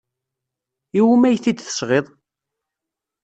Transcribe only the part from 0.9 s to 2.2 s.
I wumi ay t-id-tesɣiḍ?